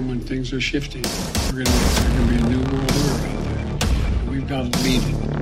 [0.00, 1.02] time when things are shifting.
[1.52, 4.30] We're going to be a new world order out there.
[4.30, 5.39] We've got to lead it.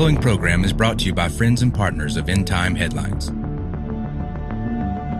[0.00, 3.28] Following program is brought to you by friends and partners of End Time Headlines.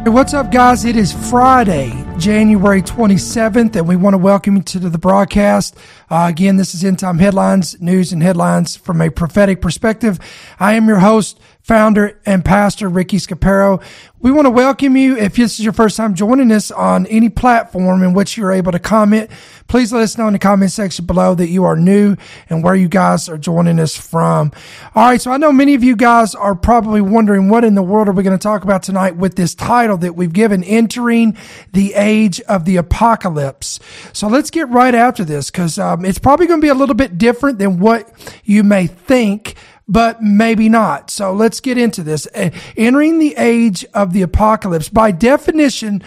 [0.05, 0.87] Hey, what's up, guys?
[0.87, 5.77] It is Friday, January 27th, and we want to welcome you to the broadcast.
[6.09, 10.19] Uh, again, this is End Time Headlines, news and headlines from a prophetic perspective.
[10.59, 13.83] I am your host, founder, and pastor, Ricky Scaparo.
[14.23, 15.17] We want to welcome you.
[15.17, 18.73] If this is your first time joining us on any platform in which you're able
[18.73, 19.31] to comment,
[19.67, 22.17] please let us know in the comment section below that you are new
[22.51, 24.53] and where you guys are joining us from.
[24.95, 25.21] All right.
[25.21, 28.13] So I know many of you guys are probably wondering what in the world are
[28.13, 31.37] we going to talk about tonight with this title that we've given, Entering
[31.73, 33.81] the Age of the Apocalypse.
[34.13, 36.95] So let's get right after this because um, it's probably going to be a little
[36.95, 38.11] bit different than what
[38.45, 39.57] you may think
[39.91, 41.11] but maybe not.
[41.11, 42.27] So let's get into this.
[42.33, 44.89] Uh, Entering the age of the apocalypse.
[44.89, 46.03] By definition,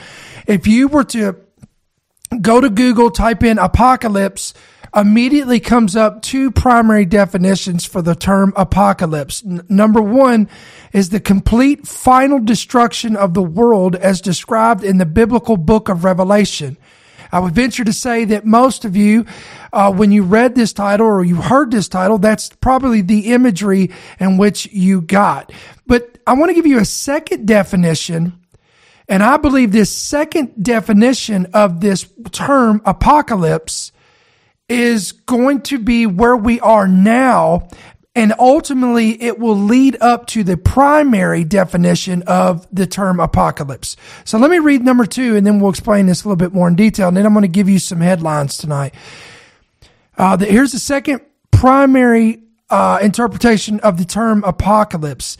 [0.48, 1.36] if you were to
[2.42, 4.54] go to Google, type in apocalypse,
[4.96, 9.44] immediately comes up two primary definitions for the term apocalypse.
[9.46, 10.48] N- number one
[10.94, 16.06] is the complete final destruction of the world as described in the biblical book of
[16.06, 16.78] Revelation.
[17.34, 19.26] I would venture to say that most of you,
[19.74, 23.90] uh, when you read this title or you heard this title, that's probably the imagery
[24.20, 25.52] in which you got.
[25.88, 28.40] But I want to give you a second definition.
[29.10, 33.92] And I believe this second definition of this term apocalypse
[34.70, 37.68] is going to be where we are now
[38.16, 43.96] and ultimately, it will lead up to the primary definition of the term apocalypse.
[44.24, 46.68] So let me read number two, and then we'll explain this a little bit more
[46.68, 47.08] in detail.
[47.08, 48.94] And then I'm going to give you some headlines tonight.
[50.16, 55.38] Uh, the, here's the second primary uh, interpretation of the term apocalypse.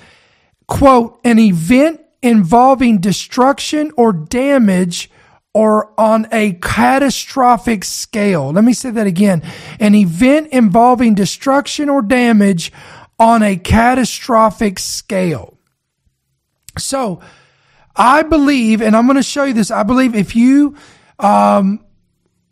[0.66, 5.12] Quote, an event involving destruction or damage
[5.54, 8.52] or on a catastrophic scale.
[8.52, 9.44] Let me say that again.
[9.80, 12.72] An event involving destruction or damage
[13.20, 15.58] on a catastrophic scale.
[16.78, 17.22] So
[17.96, 19.70] I believe, and I'm going to show you this.
[19.70, 20.76] I believe if you,
[21.20, 21.86] um,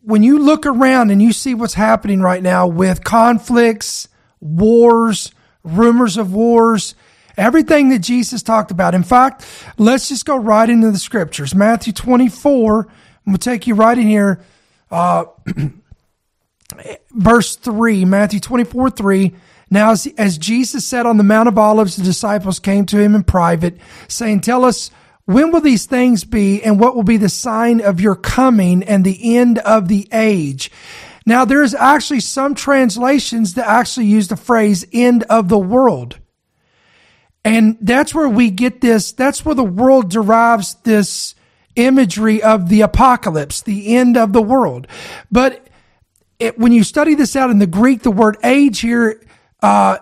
[0.01, 4.07] when you look around and you see what's happening right now with conflicts,
[4.39, 5.31] wars,
[5.63, 6.93] rumors of wars,
[7.41, 8.93] Everything that Jesus talked about.
[8.93, 9.47] In fact,
[9.79, 11.55] let's just go right into the scriptures.
[11.55, 12.87] Matthew 24,
[13.25, 14.41] we'll take you right in here.
[14.91, 15.25] Uh,
[17.11, 19.35] verse 3, Matthew 24, 3.
[19.71, 23.15] Now, as, as Jesus sat on the Mount of Olives, the disciples came to him
[23.15, 24.91] in private, saying, Tell us,
[25.25, 29.03] when will these things be, and what will be the sign of your coming and
[29.03, 30.69] the end of the age?
[31.25, 36.19] Now, there's actually some translations that actually use the phrase end of the world.
[37.43, 41.33] And that's where we get this, that's where the world derives this
[41.75, 44.87] imagery of the apocalypse, the end of the world.
[45.31, 45.67] But
[46.39, 49.23] it, when you study this out in the Greek, the word age here,
[49.61, 49.97] uh,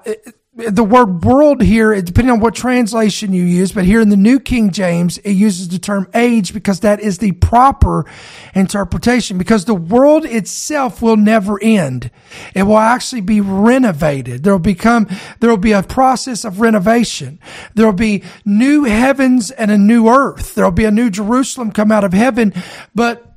[0.68, 4.40] the word world here, depending on what translation you use, but here in the New
[4.40, 8.06] King James, it uses the term age because that is the proper
[8.54, 12.12] interpretation because the world itself will never end.
[12.54, 14.44] It will actually be renovated.
[14.44, 15.08] There will become,
[15.40, 17.40] there will be a process of renovation.
[17.76, 20.56] There will be new heavens and a new earth.
[20.56, 22.54] There will be a new Jerusalem come out of heaven,
[22.94, 23.29] but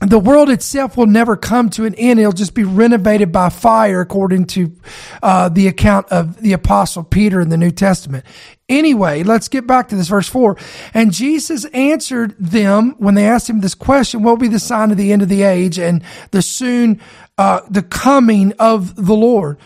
[0.00, 2.20] the world itself will never come to an end.
[2.20, 4.72] It'll just be renovated by fire, according to
[5.22, 8.24] uh, the account of the apostle Peter in the New Testament.
[8.68, 10.56] Anyway, let's get back to this verse four.
[10.94, 14.92] And Jesus answered them when they asked him this question, what will be the sign
[14.92, 17.00] of the end of the age and the soon,
[17.36, 19.58] uh, the coming of the Lord?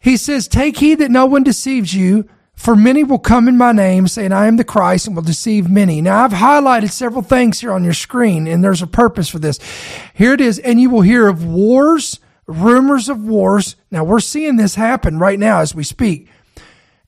[0.00, 2.28] He says, take heed that no one deceives you
[2.60, 5.70] for many will come in my name, saying, I am the Christ, and will deceive
[5.70, 6.02] many.
[6.02, 9.58] Now, I've highlighted several things here on your screen, and there's a purpose for this.
[10.12, 10.58] Here it is.
[10.58, 13.76] And you will hear of wars, rumors of wars.
[13.90, 16.28] Now, we're seeing this happen right now as we speak.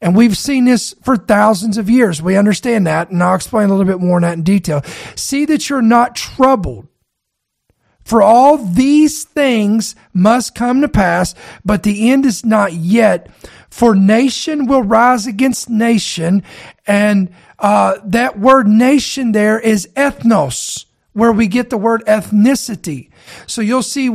[0.00, 2.22] And we've seen this for thousands of years.
[2.22, 4.81] We understand that, and I'll explain a little bit more on that in detail.
[5.16, 6.88] See that you're not troubled.
[8.05, 13.28] For all these things must come to pass, but the end is not yet.
[13.72, 16.42] For nation will rise against nation,
[16.86, 20.84] and uh, that word nation there is ethnos,
[21.14, 23.08] where we get the word ethnicity.
[23.46, 24.10] So you'll see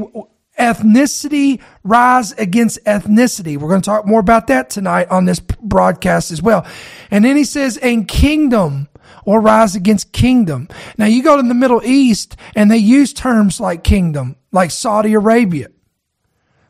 [0.60, 3.58] ethnicity rise against ethnicity.
[3.58, 6.64] We're going to talk more about that tonight on this broadcast as well.
[7.10, 8.90] And then he says, and kingdom
[9.26, 10.68] or rise against kingdom.
[11.00, 15.16] Now you go to the Middle East and they use terms like kingdom, like Saudi
[15.16, 15.70] Arabia.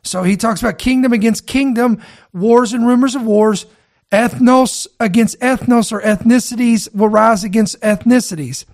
[0.08, 2.02] So he talks about kingdom against kingdom,
[2.32, 3.66] wars and rumors of wars,
[4.10, 8.64] ethnos against ethnos or ethnicities will rise against ethnicities.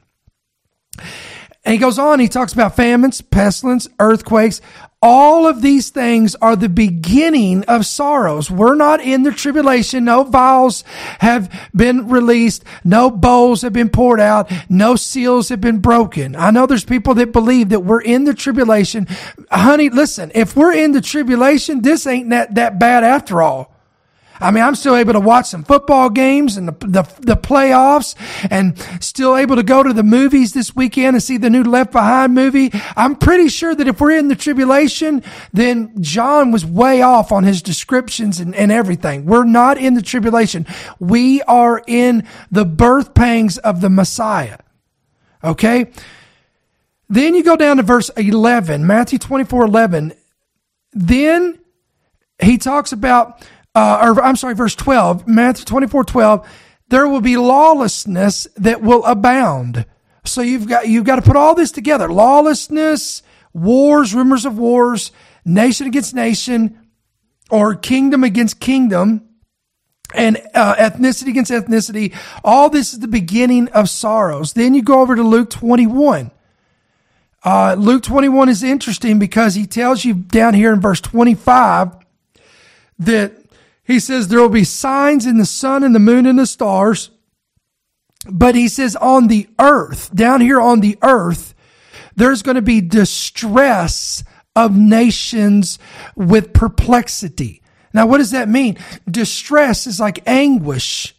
[1.65, 4.61] And he goes on, he talks about famines, pestilence, earthquakes.
[5.07, 8.51] All of these things are the beginning of sorrows.
[8.51, 10.07] We're not in the tribulation.
[10.07, 10.83] No vials
[11.19, 12.65] have been released.
[12.85, 14.51] No bowls have been poured out.
[14.71, 16.35] No seals have been broken.
[16.35, 19.07] I know there's people that believe that we're in the tribulation.
[19.51, 23.74] Honey, listen, if we're in the tribulation, this ain't that, that bad after all.
[24.41, 28.17] I mean, I'm still able to watch some football games and the, the, the, playoffs
[28.51, 31.93] and still able to go to the movies this weekend and see the new Left
[31.93, 32.71] Behind movie.
[32.97, 35.23] I'm pretty sure that if we're in the tribulation,
[35.53, 39.25] then John was way off on his descriptions and, and everything.
[39.25, 40.67] We're not in the tribulation.
[40.99, 44.59] We are in the birth pangs of the Messiah.
[45.45, 45.91] Okay.
[47.09, 50.15] Then you go down to verse 11, Matthew 24, 11.
[50.93, 51.59] Then
[52.43, 56.49] he talks about uh, or I'm sorry, verse 12, Matthew 24, 12,
[56.89, 59.87] there will be lawlessness that will abound.
[60.25, 62.11] So you've got, you've got to put all this together.
[62.11, 63.23] Lawlessness,
[63.53, 65.13] wars, rumors of wars,
[65.45, 66.79] nation against nation,
[67.51, 69.29] or kingdom against kingdom,
[70.15, 72.15] and uh, ethnicity against ethnicity.
[72.45, 74.53] All this is the beginning of sorrows.
[74.53, 76.31] Then you go over to Luke 21.
[77.43, 81.93] Uh, Luke 21 is interesting because he tells you down here in verse 25
[83.01, 83.44] that
[83.85, 87.11] he says there will be signs in the sun and the moon and the stars.
[88.27, 91.55] But he says on the earth, down here on the earth,
[92.17, 94.25] there's going to be distress
[94.57, 95.79] of nations
[96.17, 97.61] with perplexity.
[97.93, 98.79] Now, what does that mean?
[99.09, 101.15] Distress is like anguish.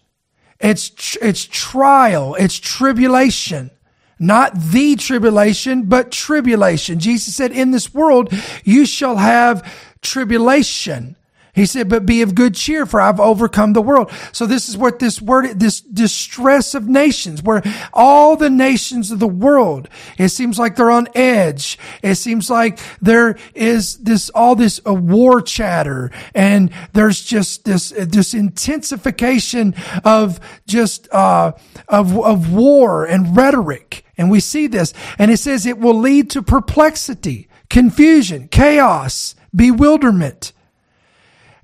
[0.60, 2.36] It's, it's trial.
[2.36, 3.72] It's tribulation.
[4.18, 7.00] Not the tribulation, but tribulation.
[7.00, 8.34] Jesus said, in this world,
[8.64, 9.62] you shall have
[10.02, 11.18] tribulation.
[11.56, 14.12] He said, but be of good cheer for I've overcome the world.
[14.34, 17.64] So this is what this word, this distress of nations, where
[17.94, 19.88] all the nations of the world,
[20.18, 21.80] it seems like they're on edge.
[22.04, 27.92] It seems like there is this, all this uh, war chatter and there's just this,
[27.92, 31.54] this intensification of just, uh,
[31.88, 34.04] of, of war and rhetoric.
[34.18, 40.52] And we see this and it says it will lead to perplexity, confusion, chaos, bewilderment.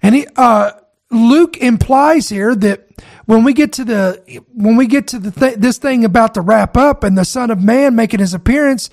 [0.02, 0.72] And he, uh,
[1.10, 2.88] Luke implies here that
[3.26, 6.42] when we get to the when we get to the th- this thing about to
[6.42, 8.90] wrap up and the Son of Man making his appearance,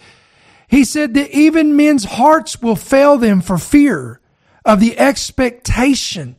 [0.66, 4.20] he said that even men's hearts will fail them for fear
[4.64, 6.36] of the expectation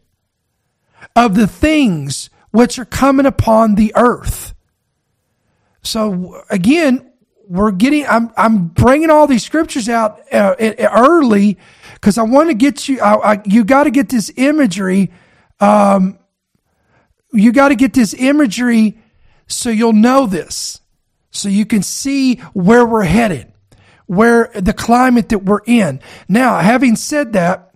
[1.15, 4.53] of the things which are coming upon the earth.
[5.81, 7.08] So again,
[7.49, 8.05] we're getting.
[8.05, 11.57] I'm I'm bringing all these scriptures out uh, early
[11.95, 13.01] because I want to get you.
[13.01, 15.11] I, I, you got to get this imagery.
[15.59, 16.19] Um,
[17.33, 18.99] you got to get this imagery
[19.47, 20.79] so you'll know this,
[21.31, 23.51] so you can see where we're headed,
[24.05, 26.01] where the climate that we're in.
[26.27, 27.73] Now, having said that,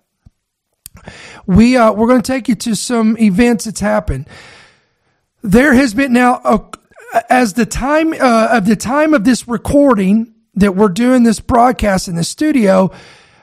[1.46, 4.28] we uh, we're going to take you to some events that's happened.
[5.42, 6.58] There has been now, uh,
[7.28, 12.08] as the time uh, of the time of this recording that we're doing this broadcast
[12.08, 12.90] in the studio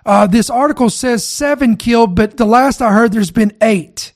[0.06, 4.14] uh, this article says seven killed, but the last I heard, there's been eight,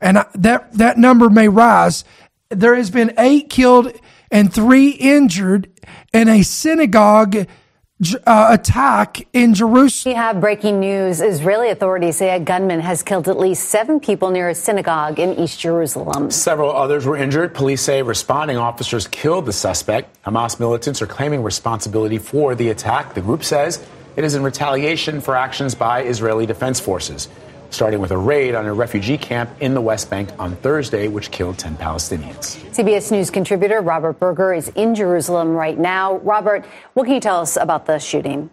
[0.00, 2.04] and that that number may rise.
[2.50, 3.92] There has been eight killed
[4.30, 5.70] and three injured
[6.12, 7.46] in a synagogue
[8.26, 10.14] uh, attack in Jerusalem.
[10.14, 11.20] We have breaking news.
[11.20, 15.38] Israeli authorities say a gunman has killed at least seven people near a synagogue in
[15.38, 16.30] East Jerusalem.
[16.30, 17.54] Several others were injured.
[17.54, 20.22] Police say responding officers killed the suspect.
[20.24, 23.14] Hamas militants are claiming responsibility for the attack.
[23.14, 23.84] The group says
[24.16, 27.28] it is in retaliation for actions by Israeli defense forces,
[27.70, 31.30] starting with a raid on a refugee camp in the West Bank on Thursday, which
[31.30, 32.58] killed 10 Palestinians.
[32.74, 36.18] CBS News contributor Robert Berger is in Jerusalem right now.
[36.18, 38.50] Robert, what can you tell us about the shooting?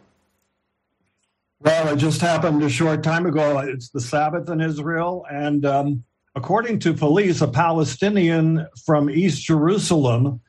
[1.59, 3.59] Well, it just happened a short time ago.
[3.59, 5.25] It's the Sabbath in Israel.
[5.29, 6.03] And um,
[6.36, 10.41] according to police, a Palestinian from East Jerusalem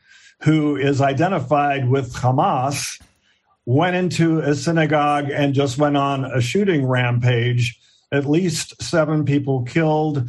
[0.42, 3.00] who is identified with Hamas
[3.64, 7.78] went into a synagogue and just went on a shooting rampage.
[8.12, 10.28] At least seven people killed,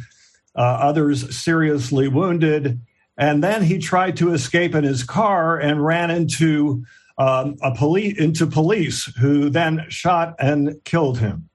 [0.54, 2.80] uh, others seriously wounded.
[3.16, 6.84] And then he tried to escape in his car and ran into
[7.18, 11.50] um, a police into police who then shot and killed him.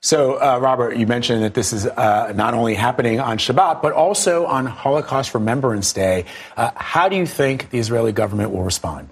[0.00, 3.92] So, uh, Robert, you mentioned that this is uh, not only happening on Shabbat, but
[3.92, 6.24] also on Holocaust Remembrance Day.
[6.56, 9.10] Uh, how do you think the Israeli government will respond?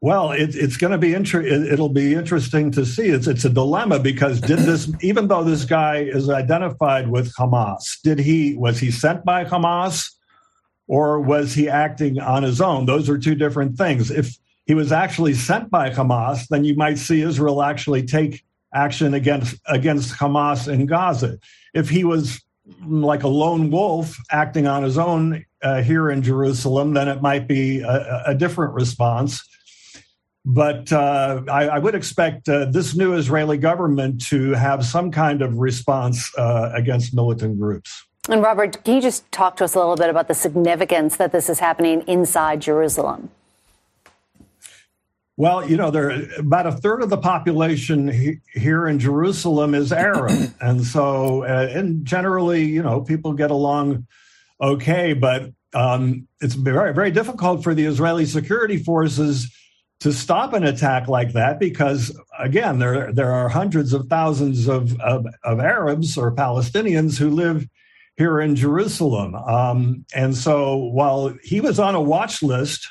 [0.00, 3.08] Well, it, it's going to be inter- it'll be interesting to see.
[3.08, 8.00] It's it's a dilemma because did this even though this guy is identified with Hamas,
[8.04, 10.08] did he was he sent by Hamas
[10.86, 12.86] or was he acting on his own?
[12.86, 14.10] Those are two different things.
[14.10, 14.36] If
[14.66, 19.56] he was actually sent by Hamas, then you might see Israel actually take action against
[19.66, 21.38] against Hamas in Gaza.
[21.74, 22.40] If he was
[22.86, 27.48] like a lone wolf acting on his own uh, here in Jerusalem, then it might
[27.48, 29.42] be a, a different response.
[30.44, 35.42] But uh, I, I, would expect uh, this new Israeli government to have some kind
[35.42, 38.06] of response uh, against militant groups.
[38.28, 41.32] And Robert, can you just talk to us a little bit about the significance that
[41.32, 43.30] this is happening inside Jerusalem?
[45.38, 49.92] Well, you know, there about a third of the population he, here in Jerusalem is
[49.92, 54.06] Arab, and so uh, and generally, you know, people get along
[54.60, 59.48] okay, but um, it's very very difficult for the Israeli security forces
[60.00, 64.98] to stop an attack like that because again there there are hundreds of thousands of
[65.00, 67.66] of, of Arabs or Palestinians who live
[68.16, 69.34] here in Jerusalem.
[69.36, 72.88] Um, and so while he was on a watch list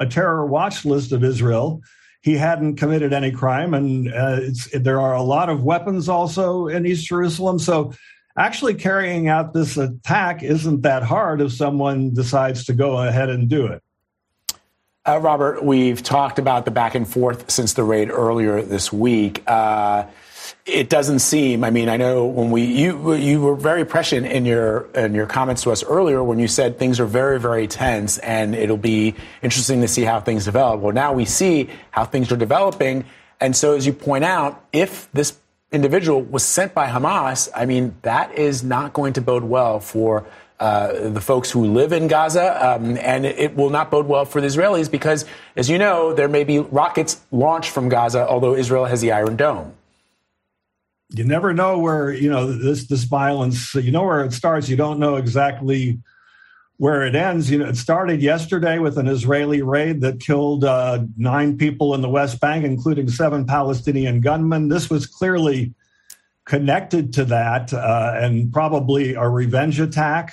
[0.00, 1.82] a terror watch list of Israel
[2.22, 3.74] he hadn't committed any crime.
[3.74, 4.40] And uh,
[4.74, 7.58] there are a lot of weapons also in East Jerusalem.
[7.58, 7.92] So
[8.36, 13.48] actually carrying out this attack isn't that hard if someone decides to go ahead and
[13.48, 13.82] do it
[15.08, 19.42] uh, Robert, we've talked about the back and forth since the raid earlier this week.
[19.46, 20.04] Uh,
[20.66, 21.64] it doesn't seem.
[21.64, 25.26] I mean, I know when we you you were very prescient in your in your
[25.26, 29.14] comments to us earlier when you said things are very very tense and it'll be
[29.40, 30.80] interesting to see how things develop.
[30.80, 33.06] Well, now we see how things are developing,
[33.40, 35.38] and so as you point out, if this
[35.72, 40.26] individual was sent by Hamas, I mean that is not going to bode well for
[40.60, 44.40] uh, the folks who live in Gaza, um, and it will not bode well for
[44.40, 45.24] the Israelis because,
[45.56, 49.36] as you know, there may be rockets launched from Gaza, although Israel has the Iron
[49.36, 49.74] Dome.
[51.10, 53.74] You never know where you know this this violence.
[53.74, 54.68] You know where it starts.
[54.68, 56.00] You don't know exactly
[56.76, 57.50] where it ends.
[57.50, 62.02] You know, it started yesterday with an Israeli raid that killed uh, nine people in
[62.02, 64.68] the West Bank, including seven Palestinian gunmen.
[64.68, 65.74] This was clearly
[66.46, 70.32] connected to that uh, and probably a revenge attack.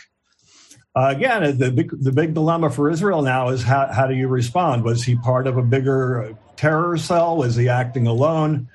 [0.96, 4.30] Uh, again, the big, the big dilemma for Israel now is how, how do you
[4.30, 4.84] respond?
[4.84, 7.36] Was he part of a bigger terror cell?
[7.36, 8.70] Was he acting alone?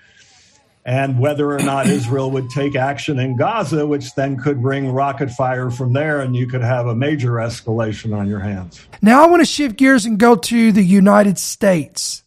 [0.85, 5.31] And whether or not Israel would take action in Gaza, which then could bring rocket
[5.31, 8.87] fire from there, and you could have a major escalation on your hands.
[9.01, 12.23] Now, I want to shift gears and go to the United States.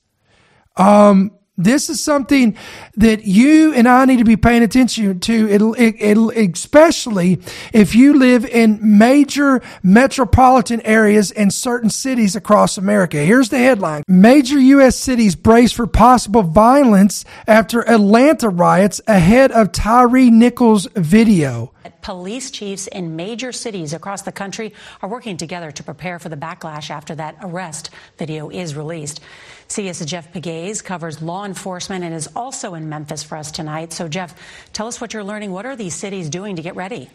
[0.76, 2.58] Um, this is something
[2.96, 7.42] that you and I need to be paying attention to, it'll, it, it'll, especially
[7.72, 13.18] if you live in major metropolitan areas and certain cities across America.
[13.18, 14.04] Here's the headline.
[14.08, 14.96] Major U.S.
[14.96, 21.72] cities brace for possible violence after Atlanta riots ahead of Tyree Nichols video.
[22.02, 26.36] Police chiefs in major cities across the country are working together to prepare for the
[26.36, 29.22] backlash after that arrest video is released.
[29.68, 33.94] CBS's Jeff Pegues covers law enforcement and is also in Memphis for us tonight.
[33.94, 34.36] So, Jeff,
[34.74, 35.52] tell us what you're learning.
[35.52, 37.10] What are these cities doing to get ready?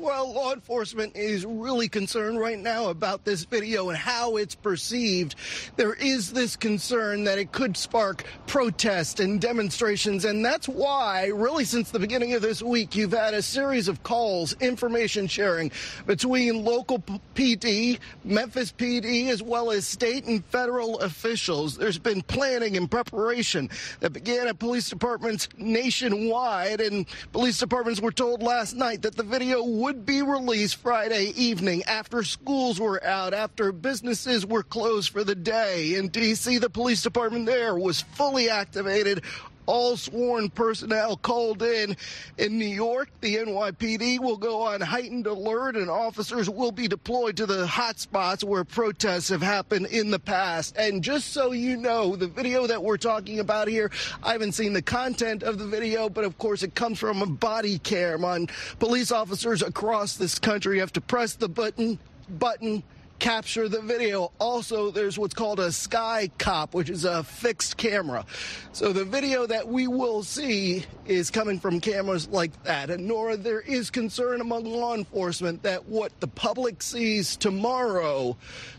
[0.00, 5.34] Well, law enforcement is really concerned right now about this video and how it's perceived.
[5.76, 11.66] There is this concern that it could spark protests and demonstrations, and that's why, really,
[11.66, 15.70] since the beginning of this week, you've had a series of calls, information sharing
[16.06, 17.00] between local
[17.34, 21.76] PD, Memphis PD, as well as state and federal officials.
[21.76, 23.68] There's been planning and preparation
[24.00, 29.22] that began at police departments nationwide, and police departments were told last night that the
[29.22, 35.10] video would would be released Friday evening after schools were out, after businesses were closed
[35.10, 35.96] for the day.
[35.96, 39.24] In D.C., the police department there was fully activated
[39.66, 41.96] all sworn personnel called in.
[42.38, 47.36] In New York, the NYPD will go on heightened alert and officers will be deployed
[47.36, 50.76] to the hot spots where protests have happened in the past.
[50.76, 53.90] And just so you know, the video that we're talking about here,
[54.22, 57.26] I haven't seen the content of the video, but of course it comes from a
[57.26, 58.48] body cam on
[58.78, 61.98] police officers across this country have to press the button
[62.28, 62.82] button
[63.20, 64.32] capture the video.
[64.40, 68.24] Also, there's what's called a sky cop, which is a fixed camera.
[68.72, 72.90] So the video that we will see is coming from cameras like that.
[72.90, 78.36] And Nora, there is concern among law enforcement that what the public sees tomorrow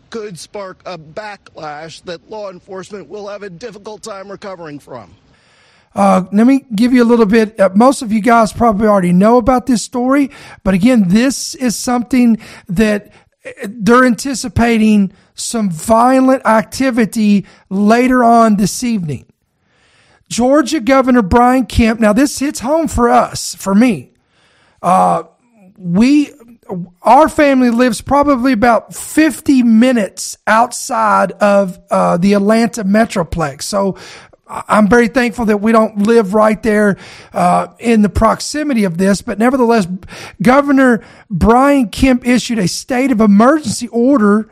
[0.10, 5.16] could spark a backlash that law enforcement will have a difficult time recovering from.
[5.94, 7.60] Uh, let me give you a little bit.
[7.60, 10.32] Uh, most of you guys probably already know about this story,
[10.64, 13.12] but again, this is something that
[13.66, 19.26] they're anticipating some violent activity later on this evening.
[20.30, 22.00] Georgia Governor Brian Kemp.
[22.00, 24.14] Now, this hits home for us, for me.
[24.82, 25.24] Uh,
[25.78, 26.32] we,
[27.02, 33.64] our family lives probably about 50 minutes outside of uh, the Atlanta Metroplex.
[33.64, 33.98] So
[34.52, 36.98] I'm very thankful that we don't live right there
[37.34, 39.88] uh, in the proximity of this, but nevertheless,
[40.42, 44.50] Governor Brian Kemp issued a state of emergency order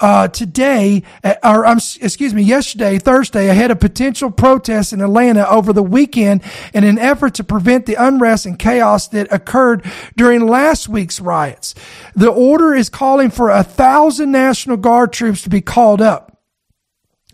[0.00, 5.48] uh, today, uh, or um, excuse me, yesterday, Thursday, ahead of potential protests in Atlanta
[5.48, 6.42] over the weekend
[6.72, 9.84] in an effort to prevent the unrest and chaos that occurred
[10.16, 11.74] during last week's riots.
[12.14, 16.27] The order is calling for a thousand National Guard troops to be called up.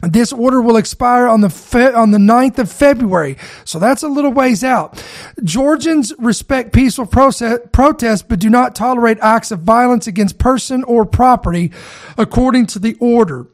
[0.08, 3.37] This order will expire on the fe- on the 9th of February.
[3.64, 5.02] So that's a little ways out.
[5.42, 11.04] Georgians respect peaceful process, protests but do not tolerate acts of violence against person or
[11.04, 11.73] property
[12.16, 13.46] according to the order.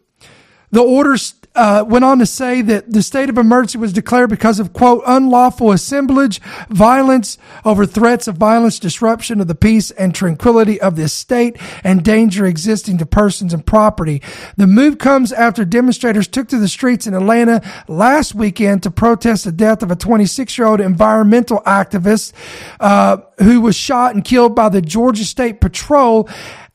[0.71, 4.61] The orders uh, went on to say that the state of emergency was declared because
[4.61, 10.81] of quote unlawful assemblage, violence over threats of violence, disruption of the peace and tranquility
[10.81, 14.23] of this state, and danger existing to persons and property.
[14.57, 19.45] The move comes after demonstrators took to the streets in Atlanta last weekend to protest
[19.45, 22.33] the death of a 26 year old environmental activist
[22.79, 26.29] uh, who was shot and killed by the Georgia State Patrol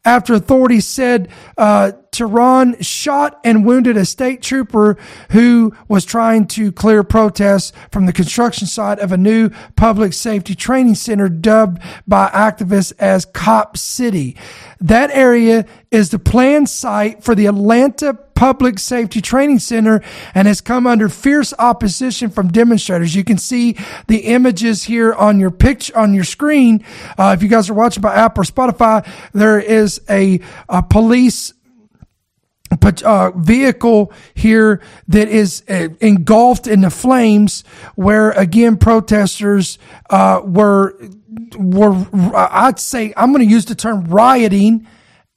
[0.05, 4.97] after authorities said uh, Terán shot and wounded a state trooper
[5.31, 10.55] who was trying to clear protests from the construction site of a new public safety
[10.55, 14.35] training center dubbed by activists as Cop City.
[14.79, 20.01] That area is the planned site for the Atlanta Public Safety Training Center
[20.33, 23.15] and has come under fierce opposition from demonstrators.
[23.15, 26.83] You can see the images here on your picture on your screen.
[27.17, 31.53] Uh, if you guys are watching by app or Spotify, there is a, a police
[33.03, 37.63] uh, vehicle here that is uh, engulfed in the flames,
[37.95, 39.77] where again protesters
[40.09, 40.97] uh, were
[41.57, 44.87] were I'd say I'm going to use the term rioting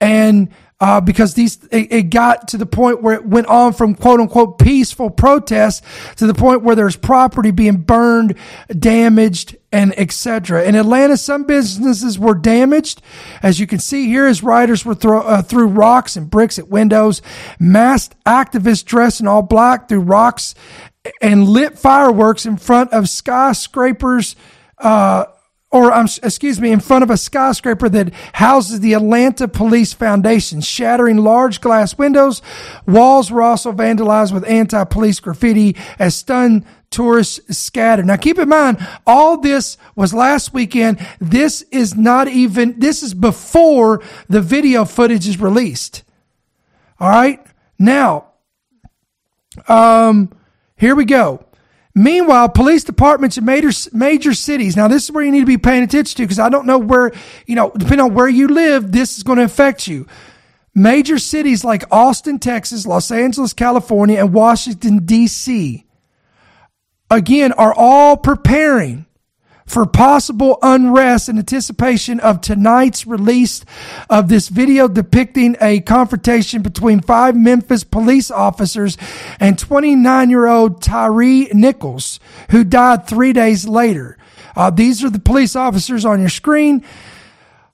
[0.00, 0.48] and
[0.80, 4.20] uh, because these it, it, got to the point where it went on from quote
[4.20, 5.82] unquote peaceful protests
[6.14, 8.36] to the point where there's property being burned,
[8.70, 10.64] damaged, and etc.
[10.64, 13.02] In Atlanta, some businesses were damaged,
[13.42, 17.22] as you can see here, as riders were throw, uh, rocks and bricks at windows.
[17.58, 20.54] Masked activists dressed in all black threw rocks
[21.20, 24.36] and lit fireworks in front of skyscrapers.
[24.78, 25.24] Uh,
[25.70, 30.62] or um, excuse me, in front of a skyscraper that houses the Atlanta Police Foundation,
[30.62, 32.40] shattering large glass windows.
[32.86, 38.06] Walls were also vandalized with anti-police graffiti as stunned tourists scattered.
[38.06, 41.06] Now keep in mind, all this was last weekend.
[41.20, 46.02] This is not even, this is before the video footage is released.
[46.98, 47.44] All right.
[47.78, 48.32] Now,
[49.68, 50.32] um,
[50.76, 51.44] here we go.
[51.98, 54.76] Meanwhile, police departments in major, major cities.
[54.76, 56.78] Now, this is where you need to be paying attention to because I don't know
[56.78, 57.10] where,
[57.44, 60.06] you know, depending on where you live, this is going to affect you.
[60.76, 65.84] Major cities like Austin, Texas, Los Angeles, California, and Washington, D.C.
[67.10, 69.04] again are all preparing
[69.68, 73.64] for possible unrest in anticipation of tonight's release
[74.10, 78.96] of this video depicting a confrontation between five Memphis police officers
[79.38, 82.18] and 29 year old Tyree Nichols,
[82.50, 84.16] who died three days later.
[84.56, 86.84] Uh, these are the police officers on your screen.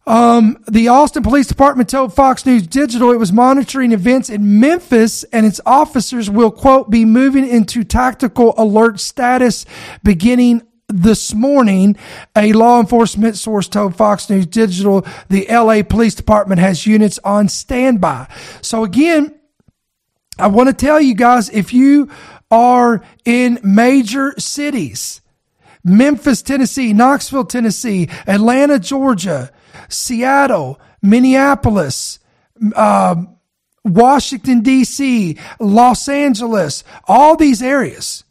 [0.07, 5.25] Um, the Austin Police Department told Fox News Digital it was monitoring events in Memphis
[5.25, 9.65] and its officers will, quote, be moving into tactical alert status
[10.03, 10.61] beginning
[10.95, 11.97] this morning,
[12.37, 17.49] a law enforcement source told Fox News Digital the LA Police Department has units on
[17.49, 18.29] standby.
[18.63, 19.35] So again,
[20.39, 22.11] I want to tell you guys if you
[22.51, 25.21] are in major cities,
[25.83, 29.51] Memphis, Tennessee, Knoxville, Tennessee, Atlanta, Georgia,
[29.89, 32.21] Seattle, Minneapolis,
[32.77, 33.37] um,
[33.85, 38.25] Washington, D.C., Los Angeles, all these areas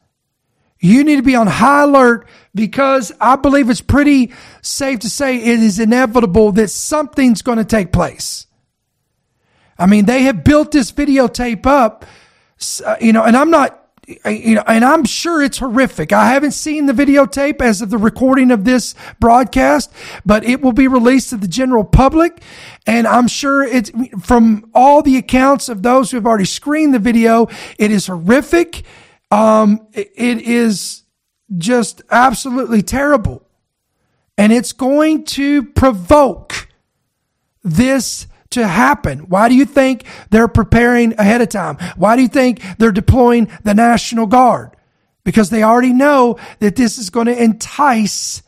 [0.84, 5.38] you need to be on high alert because I believe it's pretty safe to say
[5.38, 8.48] it is inevitable that something's going to take place.
[9.78, 12.06] I mean, they have built this videotape up,
[12.86, 13.80] uh, you know, and I'm not,
[14.26, 16.12] you know, and I'm sure it's horrific.
[16.12, 19.92] I haven't seen the videotape as of the recording of this broadcast,
[20.26, 22.44] but it will be released to the general public.
[22.86, 27.00] And I'm sure it's from all the accounts of those who have already screened the
[27.00, 27.48] video,
[27.80, 28.84] it is horrific.
[29.32, 31.03] Um, it is
[31.58, 33.46] just absolutely terrible.
[34.38, 36.68] And it's going to provoke
[37.63, 39.20] this to happen?
[39.30, 41.78] Why do you think they're preparing ahead of time?
[41.98, 44.72] Why do you think they're deploying the National Guard?
[45.24, 48.44] Because they already know that this is going to entice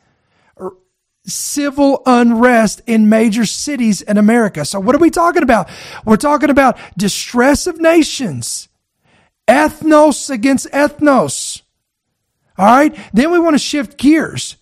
[1.25, 4.63] civil unrest in major cities in America.
[4.63, 5.69] So what are we talking about?
[6.05, 8.69] We're talking about distress of nations,
[9.47, 11.61] ethnos against ethnos.
[12.57, 12.95] All right.
[13.13, 14.57] Then we want to shift gears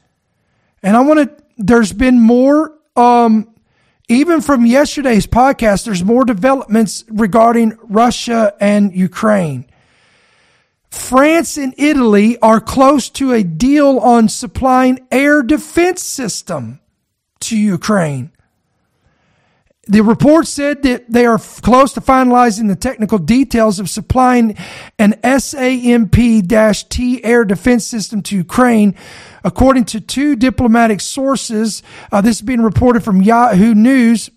[0.83, 3.49] and I want to, there's been more, um,
[4.09, 9.65] even from yesterday's podcast, there's more developments regarding Russia and Ukraine.
[10.91, 16.81] France and Italy are close to a deal on supplying air defense system
[17.39, 18.32] to Ukraine.
[19.85, 24.55] The report said that they are close to finalizing the technical details of supplying
[24.97, 28.95] an SAMP-T air defense system to Ukraine.
[29.43, 34.29] According to two diplomatic sources, uh, this is being reported from Yahoo News.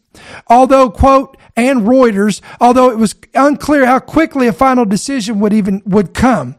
[0.48, 5.80] Although, quote, and Reuters, although it was unclear how quickly a final decision would even,
[5.86, 6.56] would come.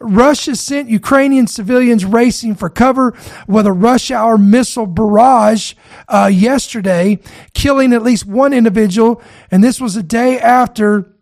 [0.00, 3.14] Russia sent Ukrainian civilians racing for cover
[3.46, 5.74] with a rush hour missile barrage
[6.08, 7.18] uh, yesterday,
[7.54, 9.22] killing at least one individual.
[9.50, 11.12] And this was a day after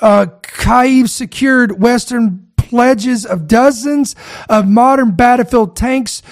[0.00, 4.14] uh, Kyiv secured Western pledges of dozens
[4.48, 6.22] of modern battlefield tanks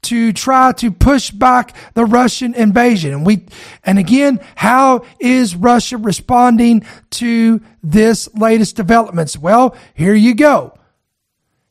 [0.00, 3.12] to try to push back the Russian invasion.
[3.12, 3.46] And we,
[3.84, 9.36] and again, how is Russia responding to this latest developments?
[9.36, 10.77] Well, here you go.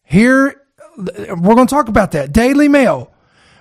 [0.10, 0.62] Here,
[0.98, 2.32] we're going to talk about that.
[2.32, 3.12] Daily Mail.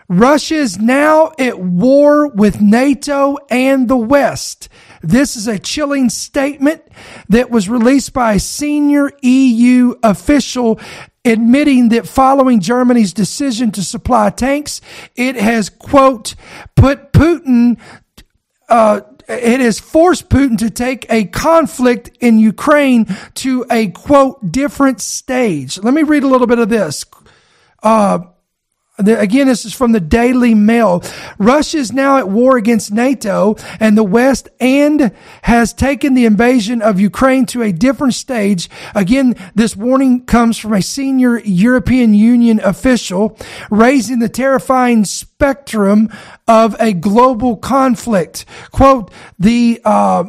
[0.08, 4.68] Russia is now at war with NATO and the West.
[5.02, 6.82] This is a chilling statement
[7.28, 10.78] that was released by a senior EU official
[11.24, 14.80] admitting that following Germany's decision to supply tanks,
[15.16, 16.36] it has, quote,
[16.76, 17.80] put Putin,
[18.68, 25.00] uh, it has forced Putin to take a conflict in Ukraine to a quote different
[25.00, 25.78] stage.
[25.78, 27.04] Let me read a little bit of this.
[27.82, 28.20] Uh,
[28.98, 31.02] Again, this is from the Daily Mail.
[31.38, 36.80] Russia is now at war against NATO and the West and has taken the invasion
[36.80, 38.70] of Ukraine to a different stage.
[38.94, 43.38] Again, this warning comes from a senior European Union official
[43.70, 46.08] raising the terrifying spectrum
[46.48, 48.46] of a global conflict.
[48.70, 50.24] Quote, the, uh,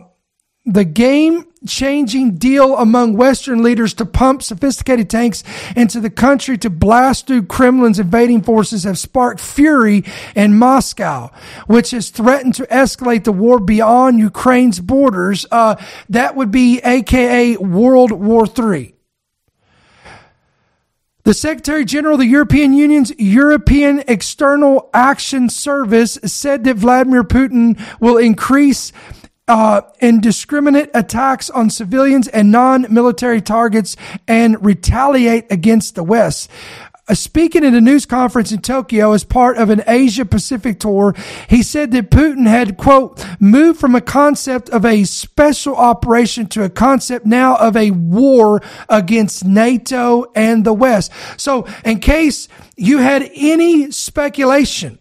[0.67, 5.43] the game changing deal among Western leaders to pump sophisticated tanks
[5.75, 10.03] into the country to blast through Kremlin's invading forces have sparked fury
[10.35, 11.31] in Moscow,
[11.67, 15.45] which has threatened to escalate the war beyond Ukraine's borders.
[15.49, 15.77] Uh,
[16.09, 18.93] that would be AKA World War III.
[21.27, 27.77] The Secretary General of the European Union's European External Action Service said that Vladimir Putin
[27.99, 28.93] will increase
[29.47, 33.95] uh, indiscriminate attacks on civilians and non-military targets
[34.27, 36.49] and retaliate against the West.
[37.09, 41.15] Uh, speaking at a news conference in Tokyo as part of an Asia Pacific tour,
[41.49, 46.63] he said that Putin had, quote, moved from a concept of a special operation to
[46.63, 51.11] a concept now of a war against NATO and the West.
[51.37, 54.99] So in case you had any speculation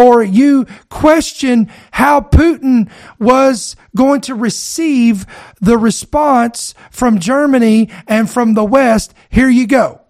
[0.00, 5.26] or you question how Putin was going to receive
[5.60, 10.00] the response from Germany and from the West, here you go.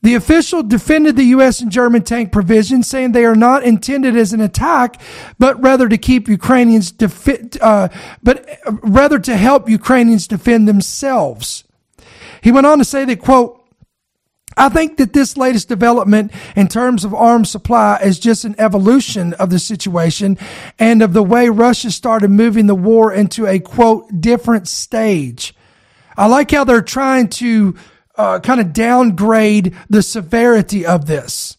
[0.00, 1.60] The official defended the U.S.
[1.60, 4.98] and German tank provisions, saying they are not intended as an attack,
[5.38, 7.88] but rather to keep Ukrainians defi- uh,
[8.22, 8.48] but
[8.82, 11.64] rather to help Ukrainians defend themselves.
[12.40, 13.65] He went on to say that, quote,
[14.56, 19.34] I think that this latest development in terms of arms supply is just an evolution
[19.34, 20.38] of the situation
[20.78, 25.54] and of the way Russia started moving the war into a quote different stage.
[26.16, 27.76] I like how they're trying to
[28.16, 31.58] uh, kind of downgrade the severity of this,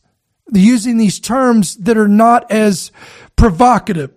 [0.52, 2.92] using these terms that are not as
[3.36, 4.12] provocative.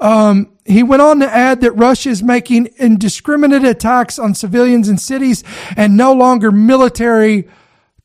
[0.00, 5.00] Um, he went on to add that Russia is making indiscriminate attacks on civilians and
[5.00, 5.42] cities
[5.76, 7.48] and no longer military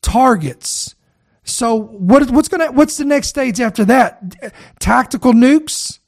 [0.02, 0.94] targets.
[1.44, 4.54] So what, what's going to, what's the next stage after that?
[4.80, 6.00] Tactical nukes?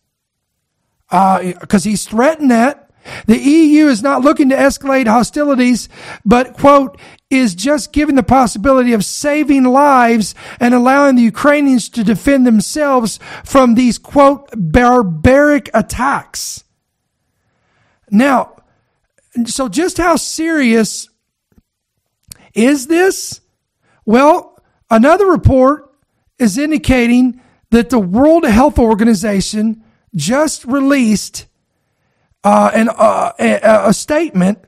[1.08, 2.90] because uh, he's threatened that.
[3.26, 5.88] The EU is not looking to escalate hostilities,
[6.24, 12.02] but quote, is just given the possibility of saving lives and allowing the Ukrainians to
[12.02, 16.64] defend themselves from these quote, barbaric attacks.
[18.10, 18.62] Now,
[19.44, 21.10] so just how serious
[22.54, 23.40] is this?
[24.06, 24.58] Well,
[24.90, 25.94] another report
[26.38, 31.46] is indicating that the World Health Organization just released
[32.42, 34.64] uh, an, uh, a, a statement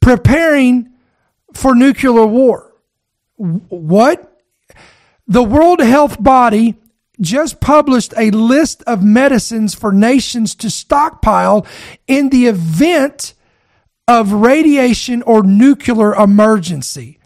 [0.00, 0.90] preparing
[1.54, 2.72] for nuclear war.
[3.36, 4.38] What?
[5.26, 6.76] The World Health Body
[7.20, 11.66] just published a list of medicines for nations to stockpile
[12.06, 13.34] in the event
[14.08, 17.18] of radiation or nuclear emergency.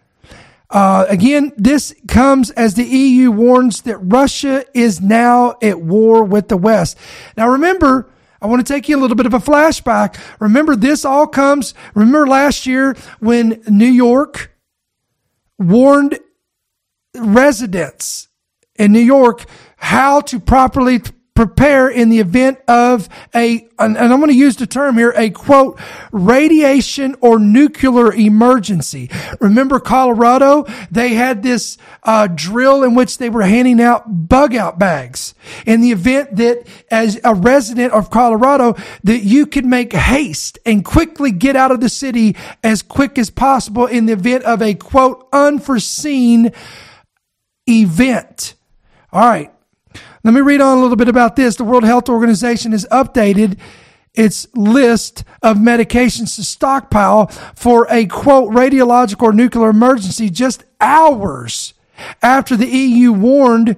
[0.71, 6.49] Uh, again, this comes as the EU warns that Russia is now at war with
[6.49, 6.99] the West.
[7.37, 8.11] Now, remember,
[8.45, 10.21] I want to take you a little bit of a flashback.
[10.39, 14.55] Remember, this all comes, remember last year when New York
[15.59, 16.19] warned
[17.17, 18.29] residents
[18.77, 19.47] in New York
[19.79, 21.01] how to properly
[21.35, 25.31] prepare in the event of a, and I'm going to use the term here, a
[25.31, 25.81] quote,
[26.13, 29.11] radiation or nuclear emergency.
[29.41, 30.65] Remember Colorado?
[30.93, 35.35] They had this uh, drill in which they were handing out bug out bags
[35.67, 40.85] in the event that as a resident of Colorado, that you could make haste and
[40.85, 44.75] quickly get out of the city as quick as possible in the event of a
[44.75, 46.53] quote, unforeseen
[47.69, 48.55] event.
[49.13, 49.54] All right.
[50.25, 51.57] Let me read on a little bit about this.
[51.57, 53.59] The World Health Organization has updated
[54.15, 61.75] its list of medications to stockpile for a quote radiological or nuclear emergency just hours
[62.23, 63.77] after the EU warned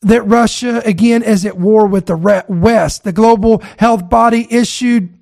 [0.00, 3.04] that Russia again is at war with the West.
[3.04, 5.18] The global health body issued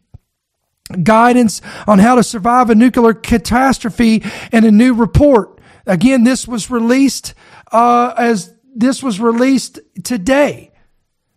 [1.02, 5.60] guidance on how to survive a nuclear catastrophe in a new report.
[5.86, 7.34] Again, this was released
[7.72, 10.70] uh, as this was released today.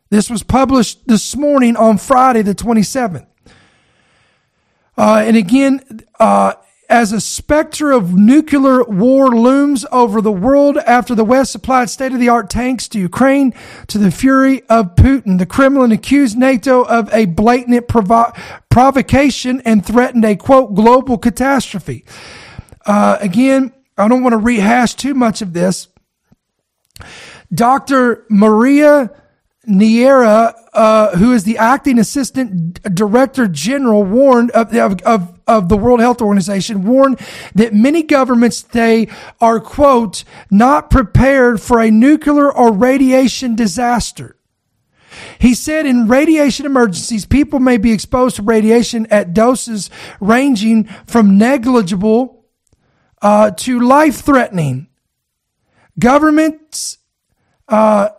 [0.09, 3.25] This was published this morning on Friday, the 27th.
[4.97, 6.53] Uh, and again, uh,
[6.89, 12.11] as a specter of nuclear war looms over the world after the West supplied state
[12.11, 13.53] of the art tanks to Ukraine
[13.87, 18.33] to the fury of Putin, the Kremlin accused NATO of a blatant provo-
[18.69, 22.03] provocation and threatened a quote global catastrophe.
[22.85, 25.87] Uh, again, I don't want to rehash too much of this.
[27.53, 28.25] Dr.
[28.29, 29.11] Maria
[29.67, 35.77] Neira, uh, who is the acting assistant director general, warned of, of, of, of, the
[35.77, 37.19] World Health Organization, warned
[37.53, 39.07] that many governments they
[39.39, 44.35] are, quote, not prepared for a nuclear or radiation disaster.
[45.37, 51.37] He said in radiation emergencies, people may be exposed to radiation at doses ranging from
[51.37, 52.45] negligible
[53.21, 54.88] uh, to life threatening.
[55.99, 56.97] Governments
[57.67, 58.09] uh,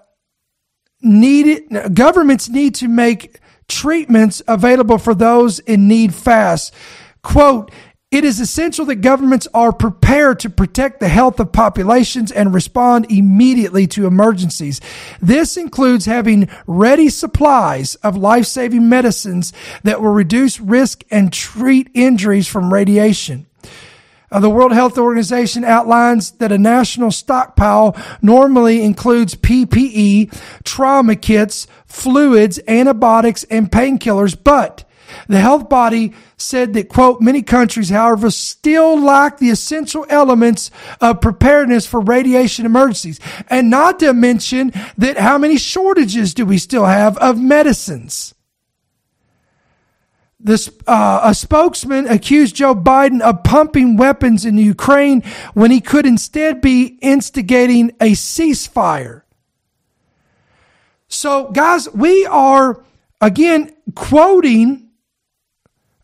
[1.02, 3.38] needed governments need to make
[3.68, 6.74] treatments available for those in need fast.
[7.22, 7.70] Quote,
[8.10, 13.06] it is essential that governments are prepared to protect the health of populations and respond
[13.08, 14.80] immediately to emergencies.
[15.22, 19.52] This includes having ready supplies of life-saving medicines
[19.84, 23.46] that will reduce risk and treat injuries from radiation.
[24.30, 30.32] Uh, the World Health Organization outlines that a national stockpile normally includes PPE,
[30.64, 34.84] trauma kits, fluids, antibiotics, and painkillers, but
[35.28, 41.20] the health body said that, quote, many countries, however, still lack the essential elements of
[41.20, 43.20] preparedness for radiation emergencies.
[43.48, 48.34] And not to mention that how many shortages do we still have of medicines?
[50.42, 55.22] This, uh, a spokesman accused Joe Biden of pumping weapons in Ukraine
[55.52, 59.22] when he could instead be instigating a ceasefire.
[61.08, 62.82] So, guys, we are
[63.20, 64.90] again quoting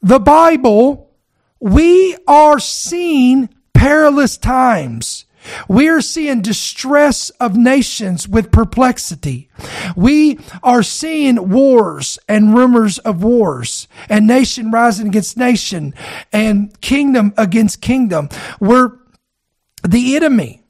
[0.03, 1.15] the Bible.
[1.61, 5.26] We are seeing perilous times.
[5.69, 9.49] We are seeing distress of nations with perplexity.
[9.97, 15.95] We are seeing wars and rumors of wars and nation rising against nation
[16.33, 18.29] and kingdom against kingdom.
[18.61, 18.93] We're
[19.87, 20.65] the enemy,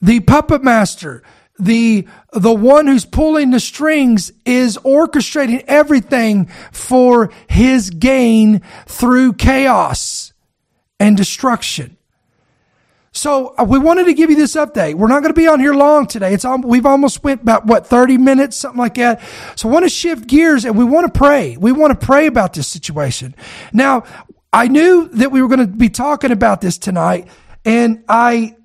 [0.00, 1.22] the puppet master,
[1.58, 10.32] the the one who's pulling the strings is orchestrating everything for his gain through chaos
[10.98, 11.96] and destruction.
[13.14, 14.94] So uh, we wanted to give you this update.
[14.94, 16.34] We're not going to be on here long today.
[16.34, 19.22] It's we've almost went about what 30 minutes, something like that.
[19.54, 21.56] So I want to shift gears and we want to pray.
[21.56, 23.34] We want to pray about this situation.
[23.72, 24.04] Now,
[24.52, 27.28] I knew that we were going to be talking about this tonight
[27.64, 28.56] and I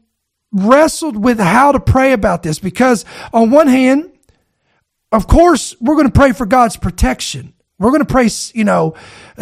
[0.52, 4.12] wrestled with how to pray about this because on one hand,
[5.12, 7.54] of course, we're going to pray for God's protection.
[7.80, 8.94] We're going to pray, you know,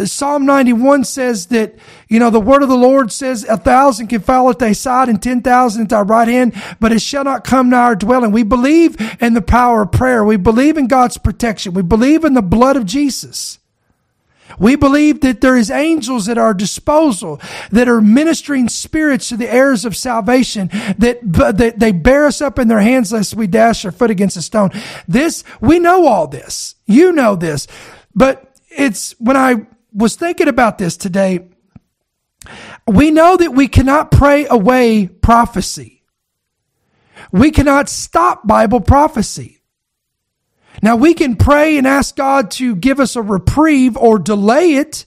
[0.06, 1.76] Psalm 91 says that,
[2.08, 5.10] you know, the word of the Lord says a thousand can fall at thy side
[5.10, 8.32] and 10,000 at thy right hand, but it shall not come nigh our dwelling.
[8.32, 10.24] We believe in the power of prayer.
[10.24, 11.74] We believe in God's protection.
[11.74, 13.58] We believe in the blood of Jesus.
[14.60, 19.52] We believe that there is angels at our disposal that are ministering spirits to the
[19.52, 23.84] heirs of salvation that, that they bear us up in their hands lest we dash
[23.84, 24.72] our foot against a stone.
[25.08, 26.76] This, we know all this.
[26.86, 27.68] You know this.
[28.18, 31.48] But it's when I was thinking about this today,
[32.88, 36.04] we know that we cannot pray away prophecy.
[37.32, 39.62] We cannot stop Bible prophecy.
[40.82, 45.06] Now we can pray and ask God to give us a reprieve or delay it.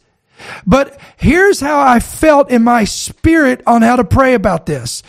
[0.65, 5.03] But here's how I felt in my spirit on how to pray about this.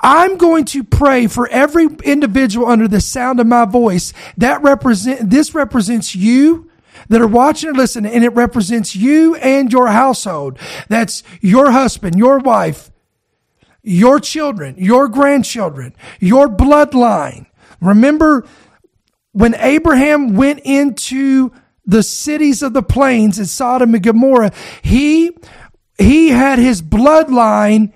[0.00, 4.12] I'm going to pray for every individual under the sound of my voice.
[4.36, 6.70] That represent, this represents you
[7.12, 10.58] that are watching and listening, and it represents you and your household.
[10.88, 12.90] That's your husband, your wife,
[13.82, 17.48] your children, your grandchildren, your bloodline.
[17.82, 18.46] Remember
[19.32, 21.52] when Abraham went into
[21.84, 25.32] the cities of the plains in Sodom and Gomorrah, he,
[25.98, 27.92] he had his bloodline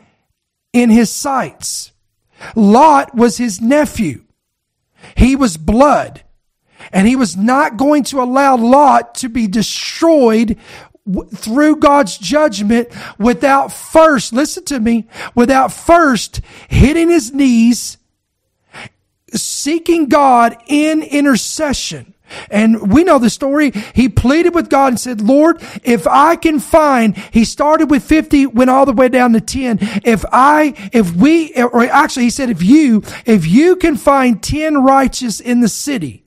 [0.74, 1.92] in his sights.
[2.54, 4.24] Lot was his nephew.
[5.16, 6.22] He was blood.
[6.92, 10.56] And he was not going to allow Lot to be destroyed
[11.34, 17.98] through God's judgment without first, listen to me, without first hitting his knees,
[19.32, 22.14] seeking God in intercession.
[22.50, 23.70] And we know the story.
[23.94, 28.46] He pleaded with God and said, Lord, if I can find, he started with 50,
[28.46, 29.78] went all the way down to 10.
[30.04, 34.82] If I, if we, or actually he said, if you, if you can find 10
[34.82, 36.25] righteous in the city,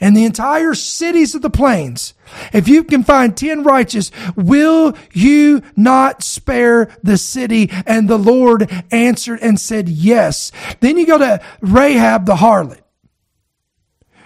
[0.00, 2.14] and the entire cities of the plains,
[2.52, 7.70] if you can find 10 righteous, will you not spare the city?
[7.86, 10.52] And the Lord answered and said, yes.
[10.80, 12.80] Then you go to Rahab the harlot,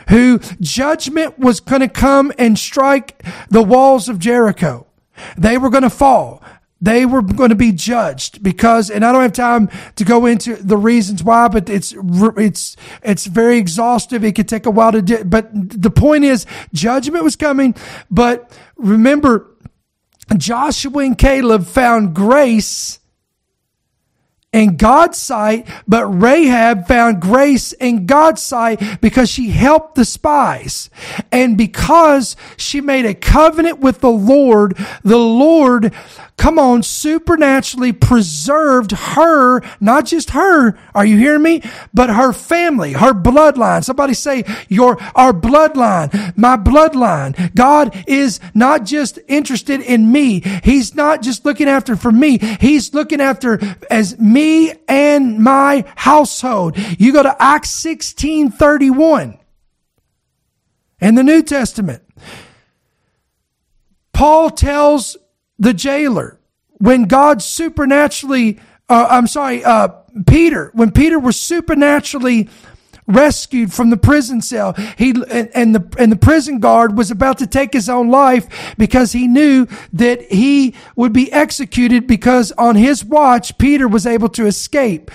[0.09, 4.87] who judgment was going to come and strike the walls of Jericho.
[5.37, 6.43] They were going to fall
[6.85, 10.57] they were going to be judged because, and I don't have time to go into
[10.57, 14.23] the reasons why, but it's, it's, it's very exhaustive.
[14.23, 17.75] It could take a while to do, but the point is judgment was coming.
[18.11, 19.51] But remember,
[20.37, 23.01] Joshua and Caleb found grace
[24.55, 30.90] in God's sight, but Rahab found grace in God's sight because she helped the spies.
[31.33, 35.92] And because she made a covenant with the Lord, the Lord
[36.37, 41.62] come on, supernaturally preserved her, not just her, are you hearing me?
[41.92, 43.85] But her family, her bloodline.
[43.85, 47.55] Somebody say, your, our bloodline, my bloodline.
[47.55, 50.40] God is not just interested in me.
[50.62, 52.38] He's not just looking after for me.
[52.61, 56.77] He's looking after as me and my household.
[56.99, 59.38] You go to Acts 16, 31
[61.01, 62.03] in the New Testament.
[64.12, 65.16] Paul tells
[65.59, 66.38] the jailer,
[66.79, 69.88] when God supernaturally, uh, I'm sorry, uh,
[70.27, 72.49] Peter, when Peter was supernaturally
[73.07, 77.38] rescued from the prison cell, he and, and the and the prison guard was about
[77.38, 82.77] to take his own life because he knew that he would be executed because on
[82.77, 85.11] his watch Peter was able to escape,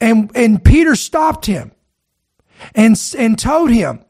[0.00, 1.72] and and Peter stopped him,
[2.74, 4.00] and and told him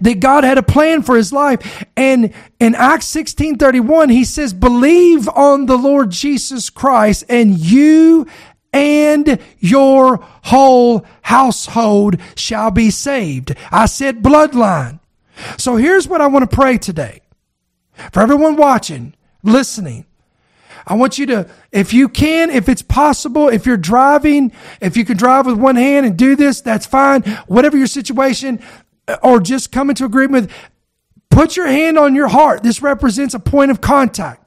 [0.00, 1.84] that God had a plan for his life.
[1.96, 8.26] And in Acts 16 31, he says, Believe on the Lord Jesus Christ, and you
[8.72, 13.54] and your whole household shall be saved.
[13.70, 15.00] I said bloodline.
[15.58, 17.20] So here's what I want to pray today.
[18.12, 20.06] For everyone watching, listening,
[20.86, 25.04] I want you to, if you can, if it's possible, if you're driving, if you
[25.04, 27.22] can drive with one hand and do this, that's fine.
[27.46, 28.60] Whatever your situation,
[29.22, 30.52] or just come into agreement with,
[31.30, 32.62] put your hand on your heart.
[32.62, 34.38] This represents a point of contact.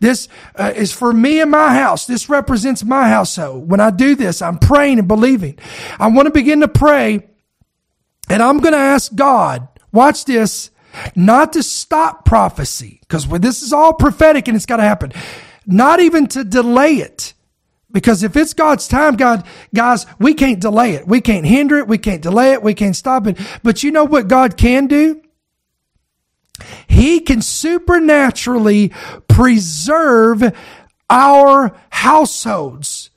[0.00, 2.06] This uh, is for me and my house.
[2.06, 3.70] This represents my household.
[3.70, 5.58] When I do this, I'm praying and believing.
[5.98, 7.28] I want to begin to pray
[8.28, 10.70] and I'm going to ask God, watch this,
[11.14, 15.12] not to stop prophecy because this is all prophetic and it's got to happen.
[15.66, 17.34] Not even to delay it,
[17.96, 21.08] Because if it's God's time, God, guys, we can't delay it.
[21.08, 21.88] We can't hinder it.
[21.88, 22.62] We can't delay it.
[22.62, 23.38] We can't stop it.
[23.62, 25.22] But you know what God can do?
[26.86, 28.92] He can supernaturally
[29.28, 30.54] preserve
[31.08, 33.08] our households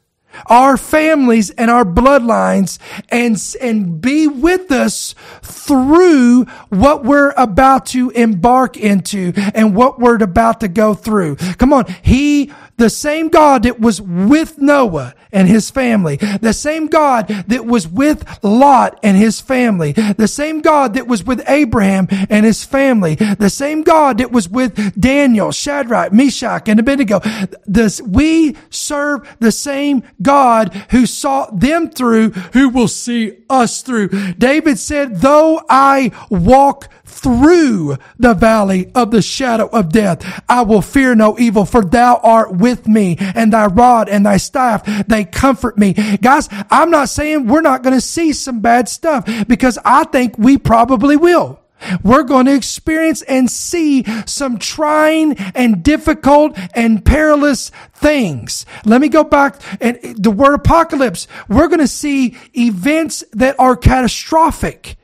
[0.48, 8.10] our families and our bloodlines and, and be with us through what we're about to
[8.12, 11.36] embark into and what we're about to go through.
[11.36, 11.86] Come on.
[12.02, 17.66] He, the same God that was with Noah and his family, the same God that
[17.66, 22.64] was with Lot and his family, the same God that was with Abraham and his
[22.64, 27.22] family, the same God that was with Daniel, Shadrach, Meshach, and Abednego.
[27.66, 34.08] This, we serve the same God who saw them through, who will see us through.
[34.34, 40.82] David said, though I walk through the valley of the shadow of death, I will
[40.82, 45.26] fear no evil, for thou art with me, and thy rod and thy staff, they
[45.26, 45.94] comfort me.
[45.94, 50.38] Guys, I'm not saying we're not going to see some bad stuff, because I think
[50.38, 51.60] we probably will.
[52.04, 58.66] We're going to experience and see some trying and difficult and perilous things.
[58.84, 61.28] Let me go back and the word apocalypse.
[61.48, 64.98] We're going to see events that are catastrophic.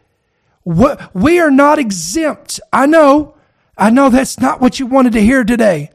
[0.65, 2.59] We are not exempt.
[2.73, 3.35] I know.
[3.77, 5.91] I know that's not what you wanted to hear today.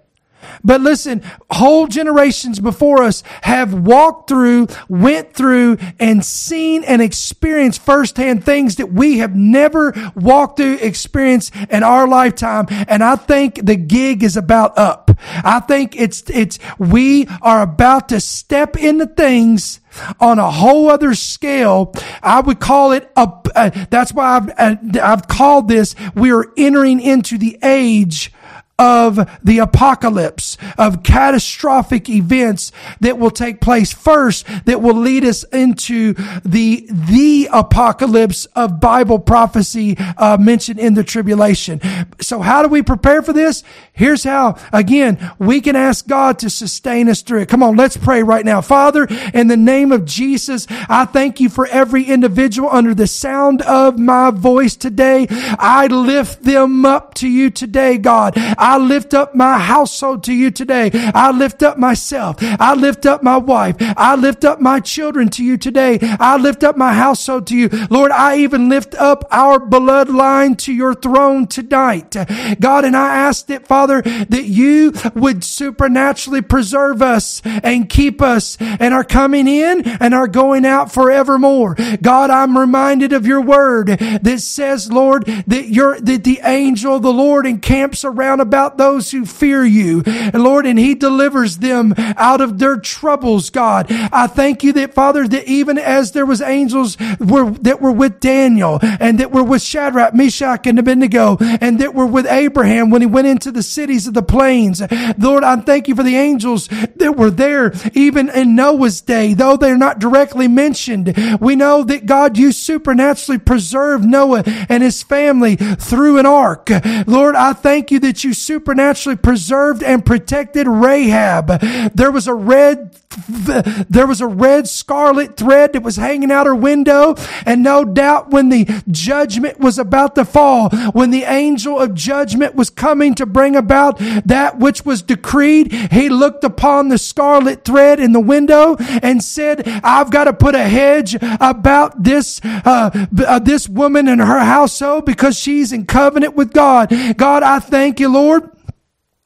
[0.62, 7.82] But listen, whole generations before us have walked through, went through, and seen and experienced
[7.82, 12.66] firsthand things that we have never walked through, experienced in our lifetime.
[12.70, 15.10] And I think the gig is about up.
[15.20, 19.79] I think it's, it's, we are about to step into things
[20.18, 21.92] on a whole other scale.
[22.22, 26.46] I would call it a, uh, that's why I've, uh, I've called this, we are
[26.56, 28.32] entering into the age
[28.80, 35.44] of the apocalypse, of catastrophic events that will take place first, that will lead us
[35.44, 36.14] into
[36.44, 41.78] the, the apocalypse of Bible prophecy uh, mentioned in the tribulation.
[42.22, 43.62] So how do we prepare for this?
[43.92, 44.56] Here's how.
[44.72, 47.50] Again, we can ask God to sustain us through it.
[47.50, 48.62] Come on, let's pray right now.
[48.62, 53.60] Father, in the name of Jesus, I thank you for every individual under the sound
[53.62, 55.26] of my voice today.
[55.28, 58.32] I lift them up to you today, God.
[58.36, 60.90] I lift up my household to you today.
[60.92, 62.36] I lift up myself.
[62.40, 63.76] I lift up my wife.
[63.80, 65.98] I lift up my children to you today.
[66.02, 67.68] I lift up my household to you.
[67.90, 72.16] Lord, I even lift up our bloodline to your throne tonight.
[72.60, 78.56] God, and I ask that, Father, that you would supernaturally preserve us and keep us
[78.60, 81.76] and are coming in and are going out forevermore.
[82.02, 87.02] God, I'm reminded of your word that says, Lord, that you're, that the angel of
[87.02, 90.02] the Lord encamps around about those who fear you.
[90.06, 93.86] And Lord, and he delivers them out of their troubles, God.
[93.90, 98.20] I thank you that, Father, that even as there was angels were, that were with
[98.20, 103.02] Daniel and that were with Shadrach, Meshach, and Abednego and that were with Abraham when
[103.02, 104.82] he went into the cities of the plains.
[105.18, 109.56] Lord, I thank you for the angels that were there even in Noah's day, though
[109.56, 111.14] they're not directly mentioned.
[111.40, 116.70] We know that God, you supernaturally preserved Noah and his family through an ark.
[117.06, 121.60] Lord, I thank you that you supernaturally preserved and protected Rahab.
[121.94, 122.96] There was a red
[123.28, 127.14] there was a red scarlet thread that was hanging out her window.
[127.44, 132.54] And no doubt when the judgment was about to fall, when the angel of judgment
[132.54, 137.98] was coming to bring about that which was decreed, he looked upon the scarlet thread
[137.98, 143.38] in the window and said, I've got to put a hedge about this, uh, uh,
[143.40, 146.92] this woman and her household because she's in covenant with God.
[147.16, 148.50] God, I thank you, Lord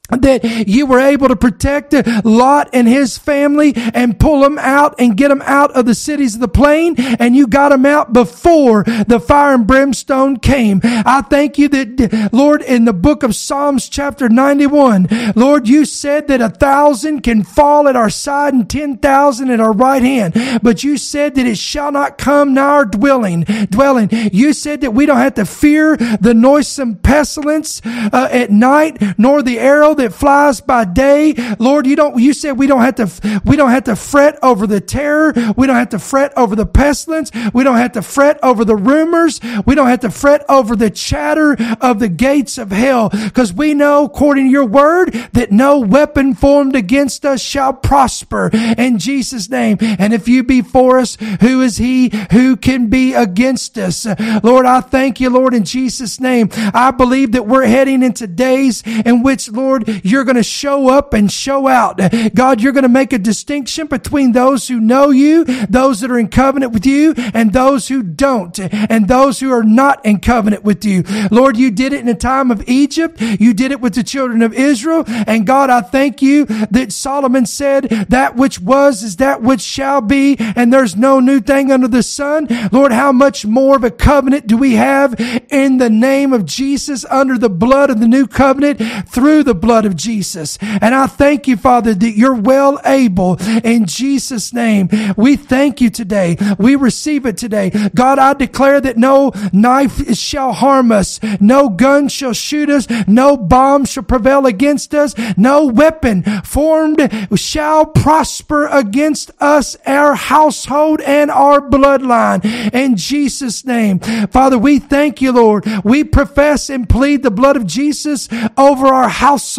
[0.09, 1.93] that you were able to protect
[2.23, 6.35] Lot and his family and pull them out and get them out of the cities
[6.35, 10.81] of the plain and you got them out before the fire and brimstone came.
[10.83, 16.27] I thank you that Lord in the book of Psalms chapter 91, Lord, you said
[16.27, 20.83] that a thousand can fall at our side and 10,000 at our right hand, but
[20.83, 24.09] you said that it shall not come nigh our dwelling, dwelling.
[24.11, 29.41] You said that we don't have to fear the noisome pestilence uh, at night nor
[29.41, 31.33] the arrow that flies by day.
[31.59, 34.67] Lord, you don't, you said we don't have to, we don't have to fret over
[34.67, 35.33] the terror.
[35.55, 37.31] We don't have to fret over the pestilence.
[37.53, 39.39] We don't have to fret over the rumors.
[39.65, 43.73] We don't have to fret over the chatter of the gates of hell because we
[43.73, 49.49] know according to your word that no weapon formed against us shall prosper in Jesus
[49.49, 49.77] name.
[49.81, 54.05] And if you be for us, who is he who can be against us?
[54.43, 56.49] Lord, I thank you, Lord, in Jesus name.
[56.51, 61.13] I believe that we're heading into days in which, Lord, You're going to show up
[61.13, 61.99] and show out.
[62.33, 66.19] God, you're going to make a distinction between those who know you, those that are
[66.19, 70.63] in covenant with you, and those who don't, and those who are not in covenant
[70.63, 71.03] with you.
[71.31, 73.19] Lord, you did it in the time of Egypt.
[73.19, 75.03] You did it with the children of Israel.
[75.07, 80.01] And God, I thank you that Solomon said that which was is that which shall
[80.01, 82.47] be, and there's no new thing under the sun.
[82.71, 85.15] Lord, how much more of a covenant do we have
[85.49, 89.74] in the name of Jesus under the blood of the new covenant through the blood
[89.83, 90.57] of Jesus?
[90.61, 94.89] And I thank you, Father, that you're well able in Jesus' name.
[95.17, 96.37] We thank you today.
[96.59, 97.71] We receive it today.
[97.93, 101.19] God, I declare that no knife shall harm us.
[101.41, 102.87] No gun shall shoot us.
[103.07, 105.15] No bomb shall prevail against us.
[105.35, 112.43] No weapon formed shall prosper against us, our household and our bloodline.
[112.73, 113.99] In Jesus' name.
[113.99, 115.65] Father, we thank you, Lord.
[115.83, 119.09] We profess and plead the blood of Jesus over our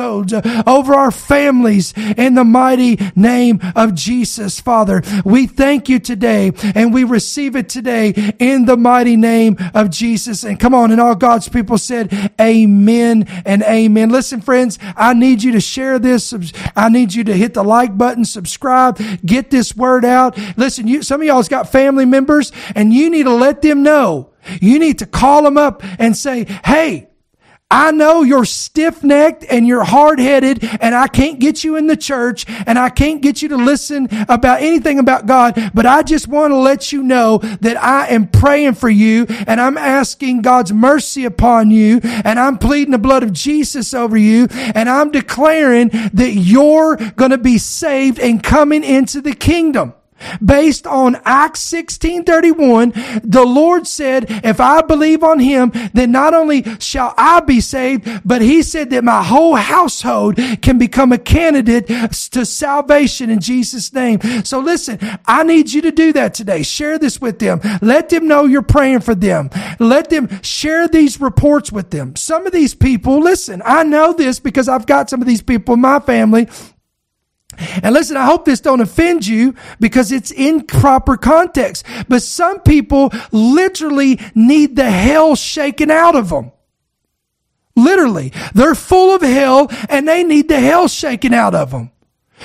[0.06, 0.32] households,
[0.66, 5.02] over our families in the mighty name of Jesus, Father.
[5.24, 10.44] We thank you today and we receive it today in the mighty name of Jesus.
[10.44, 14.10] And come on, and all God's people said, Amen and Amen.
[14.10, 16.34] Listen, friends, I need you to share this.
[16.74, 20.38] I need you to hit the like button, subscribe, get this word out.
[20.56, 24.30] Listen, you, some of y'all's got family members and you need to let them know.
[24.60, 27.08] You need to call them up and say, Hey,
[27.68, 31.88] I know you're stiff necked and you're hard headed and I can't get you in
[31.88, 36.04] the church and I can't get you to listen about anything about God, but I
[36.04, 40.42] just want to let you know that I am praying for you and I'm asking
[40.42, 45.10] God's mercy upon you and I'm pleading the blood of Jesus over you and I'm
[45.10, 49.92] declaring that you're going to be saved and coming into the kingdom.
[50.44, 56.64] Based on Acts 16:31, the Lord said, if I believe on him, then not only
[56.78, 61.86] shall I be saved, but he said that my whole household can become a candidate
[61.86, 64.20] to salvation in Jesus name.
[64.44, 66.62] So listen, I need you to do that today.
[66.62, 67.60] Share this with them.
[67.82, 69.50] Let them know you're praying for them.
[69.78, 72.16] Let them share these reports with them.
[72.16, 75.74] Some of these people, listen, I know this because I've got some of these people
[75.74, 76.48] in my family
[77.58, 81.86] and listen, I hope this don't offend you because it's in proper context.
[82.08, 86.52] But some people literally need the hell shaken out of them.
[87.74, 88.32] Literally.
[88.54, 91.90] They're full of hell and they need the hell shaken out of them.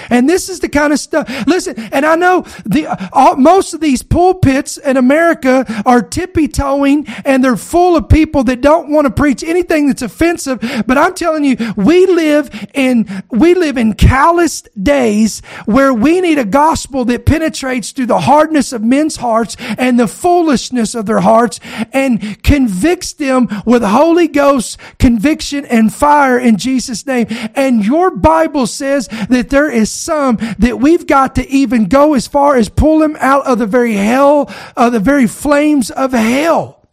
[0.09, 1.27] And this is the kind of stuff.
[1.47, 7.05] Listen, and I know the all, most of these pulpits in America are tippy toeing,
[7.25, 10.59] and they're full of people that don't want to preach anything that's offensive.
[10.87, 16.37] But I'm telling you, we live in we live in calloused days where we need
[16.37, 21.21] a gospel that penetrates through the hardness of men's hearts and the foolishness of their
[21.21, 21.59] hearts,
[21.91, 27.27] and convicts them with Holy Ghost conviction and fire in Jesus' name.
[27.55, 32.13] And your Bible says that there is is some that we've got to even go
[32.13, 36.13] as far as pull them out of the very hell, of the very flames of
[36.13, 36.87] hell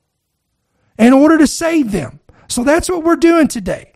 [0.98, 2.18] in order to save them.
[2.48, 3.87] So that's what we're doing today.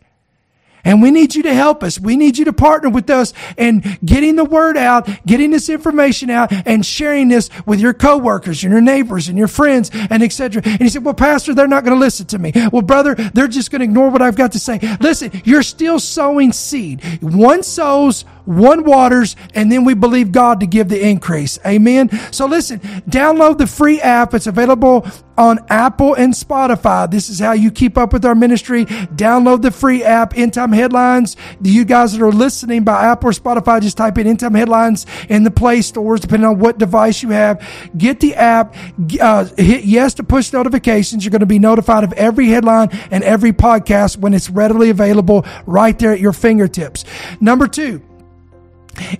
[0.83, 1.99] And we need you to help us.
[1.99, 6.29] We need you to partner with us in getting the word out, getting this information
[6.29, 10.61] out, and sharing this with your coworkers and your neighbors and your friends and etc.
[10.65, 12.51] And he said, well, pastor, they're not going to listen to me.
[12.71, 14.79] Well, brother, they're just going to ignore what I've got to say.
[14.99, 17.01] Listen, you're still sowing seed.
[17.21, 21.59] One sows, one waters, and then we believe God to give the increase.
[21.65, 22.09] Amen.
[22.31, 22.79] So listen,
[23.09, 24.33] download the free app.
[24.33, 25.07] It's available
[25.37, 27.09] on Apple and Spotify.
[27.09, 28.85] This is how you keep up with our ministry.
[28.85, 31.35] Download the free app, End Time Headlines.
[31.61, 35.05] You guys that are listening by Apple or Spotify, just type in End Time Headlines
[35.29, 37.65] in the Play stores, depending on what device you have.
[37.97, 38.75] Get the app,
[39.19, 41.23] uh, hit yes to push notifications.
[41.23, 45.45] You're going to be notified of every headline and every podcast when it's readily available
[45.65, 47.05] right there at your fingertips.
[47.39, 48.01] Number two,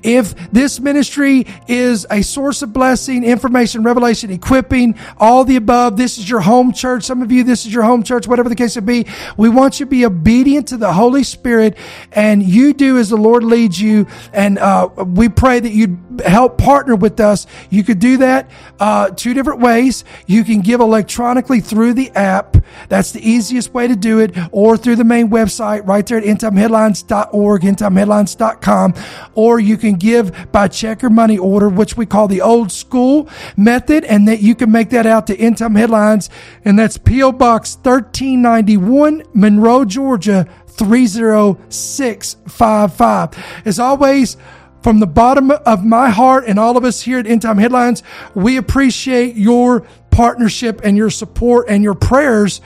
[0.02, 6.18] if this ministry is a source of blessing, information, revelation, equipping, all the above, this
[6.18, 7.04] is your home church.
[7.04, 9.10] Some of you, this is your home church, whatever the case may be.
[9.38, 11.78] We want you to be obedient to the Holy Spirit
[12.12, 14.08] and you do as the Lord leads you.
[14.32, 17.48] And, uh, we pray that you'd help partner with us.
[17.70, 18.50] You could do that,
[18.80, 20.04] uh, two different ways.
[20.28, 22.58] You can give electronically through the app.
[22.90, 26.24] That's the easiest way to do it or through the main website right there at
[26.24, 28.94] endtimeheadlines.org, endtimeheadlines.com,
[29.36, 33.28] or you can give by check or money order, which we call the old school
[33.58, 36.30] method, and that you can make that out to End Time Headlines,
[36.64, 37.34] and that's P.O.
[37.34, 43.64] Box 1391, Monroe, Georgia 30655.
[43.66, 44.38] As always,
[44.82, 48.04] from the bottom of my heart and all of us here at End Time Headlines,
[48.36, 52.60] we appreciate your partnership and your support and your prayers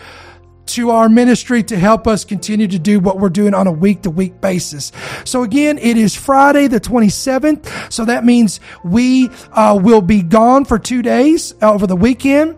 [0.68, 4.04] to our ministry to help us continue to do what we're doing on a week
[4.04, 4.92] to week basis.
[5.26, 7.92] So again, it is Friday the 27th.
[7.92, 12.58] So that means we uh, will be gone for two days over the weekend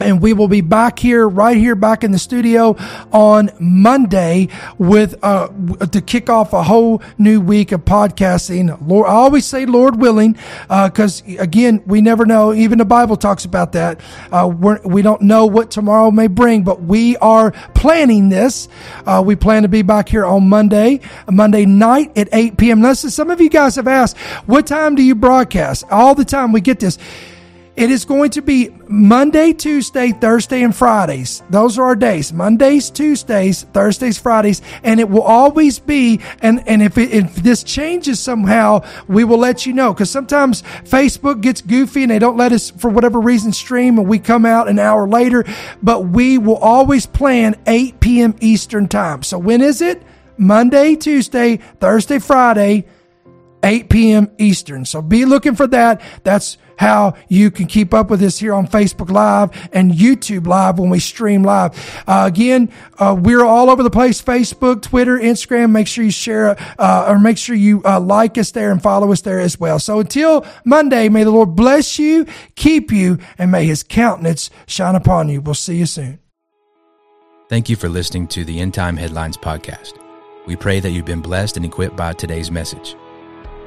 [0.00, 2.76] and we will be back here right here back in the studio
[3.12, 5.48] on monday with uh
[5.86, 8.76] to kick off a whole new week of podcasting.
[8.86, 10.36] Lord i always say lord willing
[10.68, 12.52] because uh, again we never know.
[12.52, 14.00] Even the bible talks about that.
[14.32, 18.68] Uh we're, we don't know what tomorrow may bring but we are planning this.
[19.06, 23.10] Uh, we plan to be back here on monday monday night at 8 p.m listen
[23.10, 24.16] some of you guys have asked
[24.46, 25.84] what time do you broadcast?
[25.90, 26.98] All the time we get this
[27.76, 31.42] it is going to be Monday, Tuesday, Thursday, and Fridays.
[31.50, 32.32] Those are our days.
[32.32, 36.20] Mondays, Tuesdays, Thursdays, Fridays, and it will always be.
[36.40, 39.92] And and if it, if this changes somehow, we will let you know.
[39.92, 44.08] Because sometimes Facebook gets goofy and they don't let us for whatever reason stream, and
[44.08, 45.44] we come out an hour later.
[45.82, 48.34] But we will always plan 8 p.m.
[48.40, 49.22] Eastern time.
[49.22, 50.02] So when is it?
[50.38, 52.86] Monday, Tuesday, Thursday, Friday.
[53.62, 54.30] 8 p.m.
[54.38, 54.84] Eastern.
[54.84, 56.00] So be looking for that.
[56.22, 60.78] That's how you can keep up with us here on Facebook Live and YouTube Live
[60.78, 61.72] when we stream live.
[62.06, 65.70] Uh, again, uh, we're all over the place Facebook, Twitter, Instagram.
[65.70, 69.12] Make sure you share uh, or make sure you uh, like us there and follow
[69.12, 69.78] us there as well.
[69.78, 74.94] So until Monday, may the Lord bless you, keep you, and may his countenance shine
[74.94, 75.40] upon you.
[75.40, 76.20] We'll see you soon.
[77.48, 79.92] Thank you for listening to the End Time Headlines podcast.
[80.46, 82.96] We pray that you've been blessed and equipped by today's message.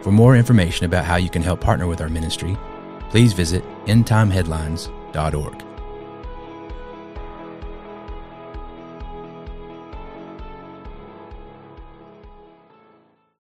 [0.02, 2.58] For more information about how you can help partner with our ministry,
[3.10, 5.69] please visit endtimeheadlines.org.